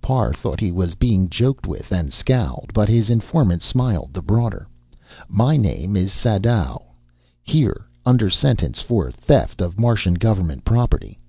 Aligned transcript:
Parr 0.00 0.32
thought 0.32 0.58
he 0.58 0.72
was 0.72 0.96
being 0.96 1.28
joked 1.28 1.64
with, 1.64 1.92
and 1.92 2.12
scowled. 2.12 2.70
But 2.74 2.88
his 2.88 3.08
informant 3.08 3.62
smiled 3.62 4.12
the 4.12 4.20
broader. 4.20 4.66
"My 5.28 5.56
name's 5.56 6.12
Sadau 6.12 6.78
here 7.40 7.86
under 8.04 8.28
sentence 8.28 8.82
for 8.82 9.12
theft 9.12 9.60
of 9.60 9.78
Martian 9.78 10.14
government 10.14 10.64
property." 10.64 11.20